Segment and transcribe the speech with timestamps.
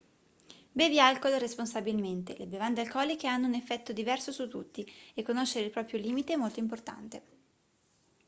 [0.71, 5.69] bevi alcol responsabilmente le bevande alcoliche hanno un effetto diverso su tutti e conoscere il
[5.71, 7.21] proprio limite è molto importante